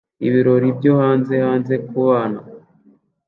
[0.27, 2.39] Ibirori byo hanze hanze kubana